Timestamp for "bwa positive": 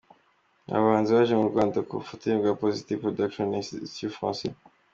2.41-3.01